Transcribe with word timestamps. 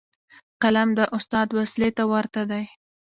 قلم 0.61 0.89
د 0.99 0.99
استاد 1.17 1.47
وسلې 1.57 1.89
ته 1.97 2.03
ورته 2.11 2.41
دی. 2.51 2.63